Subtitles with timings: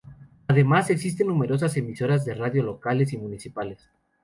[0.47, 3.91] Además, existen numerosas emisoras de radio locales y municipales.